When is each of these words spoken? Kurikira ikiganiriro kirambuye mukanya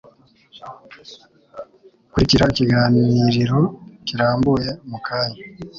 Kurikira 2.11 2.45
ikiganiriro 2.51 3.59
kirambuye 4.05 4.69
mukanya 4.89 5.39